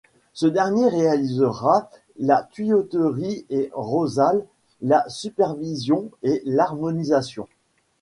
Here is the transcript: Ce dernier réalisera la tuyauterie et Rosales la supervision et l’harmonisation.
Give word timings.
Ce 0.33 0.47
dernier 0.47 0.87
réalisera 0.89 1.91
la 2.17 2.41
tuyauterie 2.51 3.45
et 3.51 3.69
Rosales 3.75 4.43
la 4.81 5.07
supervision 5.09 6.09
et 6.23 6.41
l’harmonisation. 6.43 7.47